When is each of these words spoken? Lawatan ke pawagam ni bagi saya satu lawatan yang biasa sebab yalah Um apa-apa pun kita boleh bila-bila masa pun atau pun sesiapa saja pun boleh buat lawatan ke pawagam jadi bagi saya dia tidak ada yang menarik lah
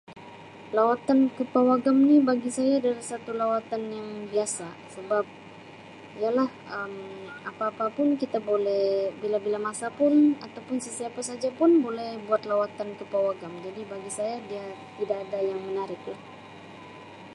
Lawatan 0.77 1.19
ke 1.35 1.43
pawagam 1.53 1.97
ni 2.09 2.15
bagi 2.29 2.49
saya 2.57 2.75
satu 3.11 3.31
lawatan 3.41 3.81
yang 3.97 4.09
biasa 4.33 4.67
sebab 4.95 5.23
yalah 6.21 6.49
Um 6.77 6.93
apa-apa 7.49 7.85
pun 7.97 8.07
kita 8.21 8.37
boleh 8.49 8.85
bila-bila 9.21 9.57
masa 9.69 9.87
pun 9.99 10.13
atau 10.45 10.61
pun 10.67 10.77
sesiapa 10.85 11.21
saja 11.29 11.49
pun 11.59 11.69
boleh 11.87 12.09
buat 12.27 12.41
lawatan 12.51 12.89
ke 12.99 13.03
pawagam 13.13 13.53
jadi 13.65 13.81
bagi 13.93 14.11
saya 14.17 14.35
dia 14.49 14.63
tidak 14.97 15.17
ada 15.25 15.39
yang 15.49 15.61
menarik 15.69 16.01
lah 16.09 16.19